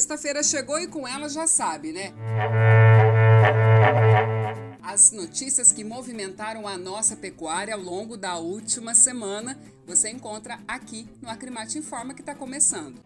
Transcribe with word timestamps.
Segunda-feira 0.00 0.42
chegou 0.44 0.78
e 0.78 0.86
com 0.86 1.06
ela 1.08 1.28
já 1.28 1.46
sabe, 1.46 1.92
né? 1.92 2.12
As 4.80 5.10
notícias 5.10 5.72
que 5.72 5.82
movimentaram 5.82 6.68
a 6.68 6.78
nossa 6.78 7.16
pecuária 7.16 7.74
ao 7.74 7.80
longo 7.80 8.16
da 8.16 8.36
última 8.36 8.94
semana 8.94 9.58
você 9.86 10.10
encontra 10.10 10.60
aqui 10.68 11.08
no 11.20 11.28
Acrimate 11.28 11.78
Informa 11.78 12.14
que 12.14 12.20
está 12.20 12.34
começando. 12.34 13.00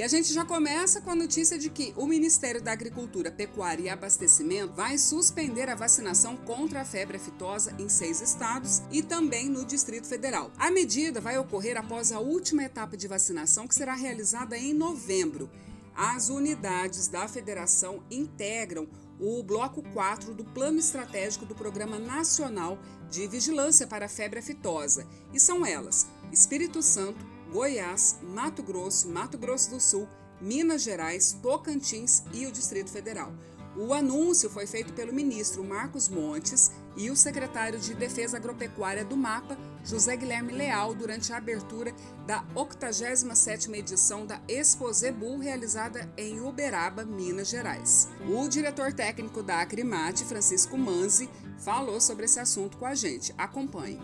E 0.00 0.02
a 0.02 0.08
gente 0.08 0.32
já 0.32 0.46
começa 0.46 1.02
com 1.02 1.10
a 1.10 1.14
notícia 1.14 1.58
de 1.58 1.68
que 1.68 1.92
o 1.94 2.06
Ministério 2.06 2.62
da 2.62 2.72
Agricultura, 2.72 3.30
Pecuária 3.30 3.82
e 3.82 3.88
Abastecimento 3.90 4.72
vai 4.72 4.96
suspender 4.96 5.68
a 5.68 5.74
vacinação 5.74 6.38
contra 6.38 6.80
a 6.80 6.84
febre 6.86 7.18
aftosa 7.18 7.74
em 7.78 7.86
seis 7.86 8.22
estados 8.22 8.80
e 8.90 9.02
também 9.02 9.50
no 9.50 9.62
Distrito 9.62 10.06
Federal. 10.06 10.50
A 10.56 10.70
medida 10.70 11.20
vai 11.20 11.36
ocorrer 11.36 11.76
após 11.76 12.12
a 12.12 12.18
última 12.18 12.64
etapa 12.64 12.96
de 12.96 13.06
vacinação, 13.06 13.68
que 13.68 13.74
será 13.74 13.94
realizada 13.94 14.56
em 14.56 14.72
novembro. 14.72 15.50
As 15.94 16.30
unidades 16.30 17.06
da 17.06 17.28
federação 17.28 18.02
integram 18.10 18.88
o 19.20 19.42
bloco 19.42 19.82
4 19.92 20.32
do 20.32 20.44
Plano 20.44 20.78
Estratégico 20.78 21.44
do 21.44 21.54
Programa 21.54 21.98
Nacional 21.98 22.78
de 23.10 23.26
Vigilância 23.26 23.86
para 23.86 24.06
a 24.06 24.08
Febre 24.08 24.38
Aftosa, 24.38 25.06
e 25.34 25.38
são 25.38 25.66
elas: 25.66 26.06
Espírito 26.32 26.80
Santo, 26.80 27.22
Goiás, 27.52 28.18
Mato 28.22 28.62
Grosso, 28.62 29.08
Mato 29.08 29.36
Grosso 29.36 29.70
do 29.70 29.80
Sul, 29.80 30.08
Minas 30.40 30.82
Gerais, 30.82 31.36
Tocantins 31.42 32.22
e 32.32 32.46
o 32.46 32.52
Distrito 32.52 32.90
Federal. 32.90 33.32
O 33.76 33.94
anúncio 33.94 34.50
foi 34.50 34.66
feito 34.66 34.92
pelo 34.92 35.12
ministro 35.12 35.62
Marcos 35.62 36.08
Montes 36.08 36.72
e 36.96 37.08
o 37.08 37.16
secretário 37.16 37.78
de 37.78 37.94
Defesa 37.94 38.36
Agropecuária 38.36 39.04
do 39.04 39.16
MAPA, 39.16 39.56
José 39.84 40.16
Guilherme 40.16 40.52
Leal, 40.52 40.92
durante 40.92 41.32
a 41.32 41.36
abertura 41.36 41.94
da 42.26 42.44
87ª 42.54 43.74
edição 43.74 44.26
da 44.26 44.40
Exposebu, 44.48 45.38
realizada 45.38 46.12
em 46.16 46.40
Uberaba, 46.40 47.04
Minas 47.04 47.48
Gerais. 47.48 48.08
O 48.28 48.48
diretor 48.48 48.92
técnico 48.92 49.42
da 49.42 49.60
Acrimate, 49.60 50.24
Francisco 50.24 50.76
Manzi, 50.76 51.30
falou 51.58 52.00
sobre 52.00 52.24
esse 52.24 52.40
assunto 52.40 52.76
com 52.76 52.86
a 52.86 52.94
gente. 52.94 53.32
Acompanhe. 53.38 54.00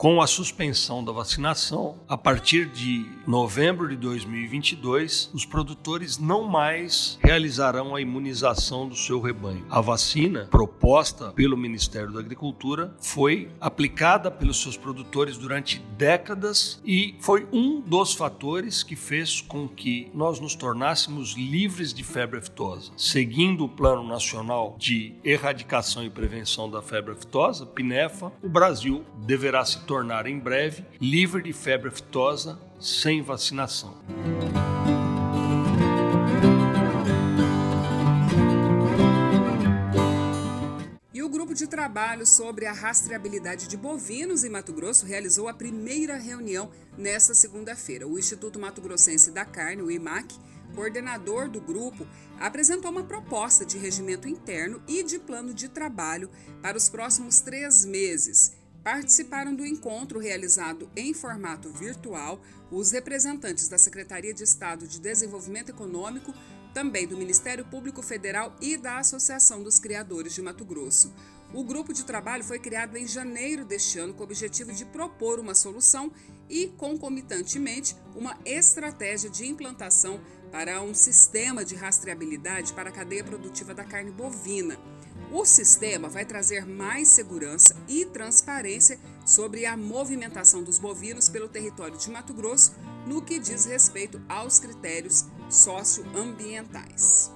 Com 0.00 0.22
a 0.22 0.26
suspensão 0.26 1.04
da 1.04 1.12
vacinação, 1.12 1.98
a 2.08 2.16
partir 2.16 2.64
de 2.64 3.04
novembro 3.26 3.86
de 3.86 3.96
2022, 3.96 5.30
os 5.34 5.44
produtores 5.44 6.16
não 6.16 6.44
mais 6.44 7.18
realizarão 7.22 7.94
a 7.94 8.00
imunização 8.00 8.88
do 8.88 8.96
seu 8.96 9.20
rebanho. 9.20 9.62
A 9.68 9.82
vacina 9.82 10.48
proposta 10.50 11.32
pelo 11.32 11.54
Ministério 11.54 12.14
da 12.14 12.20
Agricultura 12.20 12.96
foi 12.98 13.50
aplicada 13.60 14.30
pelos 14.30 14.62
seus 14.62 14.74
produtores 14.74 15.36
durante 15.36 15.80
décadas 15.98 16.80
e 16.82 17.14
foi 17.20 17.46
um 17.52 17.82
dos 17.82 18.14
fatores 18.14 18.82
que 18.82 18.96
fez 18.96 19.42
com 19.42 19.68
que 19.68 20.10
nós 20.14 20.40
nos 20.40 20.54
tornássemos 20.54 21.34
livres 21.34 21.92
de 21.92 22.02
febre 22.02 22.38
aftosa. 22.38 22.90
Seguindo 22.96 23.66
o 23.66 23.68
Plano 23.68 24.08
Nacional 24.08 24.76
de 24.78 25.14
Erradicação 25.22 26.02
e 26.02 26.08
Prevenção 26.08 26.70
da 26.70 26.80
Febre 26.80 27.12
Aftosa, 27.12 27.66
PNEFA, 27.66 28.32
o 28.42 28.48
Brasil 28.48 29.04
deverá 29.26 29.62
se 29.62 29.89
tornar 29.90 30.24
em 30.28 30.38
breve 30.38 30.86
livre 31.00 31.42
de 31.42 31.52
febre 31.52 31.88
aftosa 31.88 32.56
sem 32.78 33.20
vacinação. 33.22 34.00
E 41.12 41.20
o 41.20 41.28
grupo 41.28 41.52
de 41.54 41.66
trabalho 41.66 42.24
sobre 42.24 42.66
a 42.66 42.72
rastreabilidade 42.72 43.66
de 43.66 43.76
bovinos 43.76 44.44
em 44.44 44.48
Mato 44.48 44.72
Grosso 44.72 45.04
realizou 45.04 45.48
a 45.48 45.54
primeira 45.54 46.16
reunião 46.16 46.70
nesta 46.96 47.34
segunda-feira. 47.34 48.06
O 48.06 48.16
Instituto 48.16 48.60
Mato 48.60 48.80
Grossense 48.80 49.32
da 49.32 49.44
Carne, 49.44 49.82
o 49.82 49.90
IMAC, 49.90 50.32
coordenador 50.72 51.48
do 51.48 51.60
grupo, 51.60 52.06
apresentou 52.38 52.92
uma 52.92 53.02
proposta 53.02 53.66
de 53.66 53.76
regimento 53.76 54.28
interno 54.28 54.80
e 54.86 55.02
de 55.02 55.18
plano 55.18 55.52
de 55.52 55.68
trabalho 55.68 56.30
para 56.62 56.76
os 56.78 56.88
próximos 56.88 57.40
três 57.40 57.84
meses 57.84 58.60
Participaram 58.82 59.54
do 59.54 59.66
encontro 59.66 60.18
realizado 60.18 60.90
em 60.96 61.12
formato 61.12 61.70
virtual 61.70 62.40
os 62.70 62.90
representantes 62.90 63.68
da 63.68 63.76
Secretaria 63.76 64.32
de 64.32 64.42
Estado 64.42 64.88
de 64.88 64.98
Desenvolvimento 64.98 65.68
Econômico, 65.68 66.32
também 66.72 67.06
do 67.06 67.16
Ministério 67.16 67.64
Público 67.66 68.00
Federal 68.02 68.56
e 68.60 68.78
da 68.78 68.98
Associação 68.98 69.62
dos 69.62 69.78
Criadores 69.78 70.34
de 70.34 70.40
Mato 70.40 70.64
Grosso. 70.64 71.12
O 71.52 71.62
grupo 71.64 71.92
de 71.92 72.04
trabalho 72.04 72.44
foi 72.44 72.58
criado 72.58 72.96
em 72.96 73.06
janeiro 73.06 73.64
deste 73.64 73.98
ano 73.98 74.14
com 74.14 74.20
o 74.20 74.24
objetivo 74.24 74.72
de 74.72 74.86
propor 74.86 75.40
uma 75.40 75.54
solução 75.54 76.10
e, 76.48 76.68
concomitantemente, 76.68 77.96
uma 78.14 78.38
estratégia 78.46 79.28
de 79.28 79.46
implantação 79.46 80.20
para 80.50 80.80
um 80.80 80.94
sistema 80.94 81.64
de 81.64 81.74
rastreabilidade 81.74 82.72
para 82.72 82.88
a 82.88 82.92
cadeia 82.92 83.24
produtiva 83.24 83.74
da 83.74 83.84
carne 83.84 84.12
bovina. 84.12 84.78
O 85.32 85.44
sistema 85.44 86.08
vai 86.08 86.24
trazer 86.24 86.66
mais 86.66 87.06
segurança 87.06 87.76
e 87.86 88.04
transparência 88.04 88.98
sobre 89.24 89.64
a 89.64 89.76
movimentação 89.76 90.60
dos 90.60 90.76
bovinos 90.76 91.28
pelo 91.28 91.48
território 91.48 91.96
de 91.96 92.10
Mato 92.10 92.34
Grosso 92.34 92.74
no 93.06 93.22
que 93.22 93.38
diz 93.38 93.64
respeito 93.64 94.20
aos 94.28 94.58
critérios 94.58 95.26
socioambientais. 95.48 97.30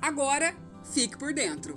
Agora, 0.00 0.56
fique 0.90 1.18
por 1.18 1.34
dentro. 1.34 1.74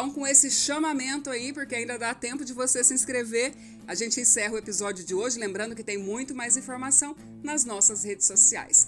Então, 0.08 0.22
com 0.22 0.26
esse 0.26 0.50
chamamento 0.50 1.30
aí, 1.30 1.52
porque 1.52 1.76
ainda 1.76 1.98
dá 1.98 2.14
tempo 2.14 2.46
de 2.46 2.54
você 2.54 2.82
se 2.82 2.94
inscrever, 2.94 3.54
a 3.86 3.94
gente 3.94 4.22
encerra 4.22 4.54
o 4.54 4.58
episódio 4.58 5.04
de 5.04 5.14
hoje, 5.14 5.38
lembrando 5.38 5.76
que 5.76 5.84
tem 5.84 5.98
muito 5.98 6.34
mais 6.34 6.56
informação 6.56 7.14
nas 7.44 7.66
nossas 7.66 8.06
redes 8.06 8.26
sociais. 8.26 8.88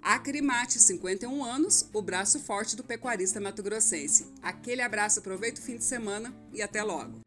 Acrimate, 0.00 0.80
51 0.80 1.44
anos, 1.44 1.90
o 1.92 2.00
braço 2.00 2.40
forte 2.40 2.74
do 2.74 2.82
pecuarista 2.82 3.38
mato-grossense. 3.38 4.26
Aquele 4.42 4.80
abraço, 4.80 5.18
aproveita 5.18 5.60
o 5.60 5.62
fim 5.62 5.76
de 5.76 5.84
semana 5.84 6.34
e 6.50 6.62
até 6.62 6.82
logo. 6.82 7.20